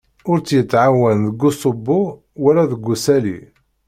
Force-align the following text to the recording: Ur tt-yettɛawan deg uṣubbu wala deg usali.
Ur 0.29 0.37
tt-yettɛawan 0.39 1.19
deg 1.27 1.41
uṣubbu 1.49 1.99
wala 2.41 2.63
deg 2.71 2.83
usali. 2.93 3.37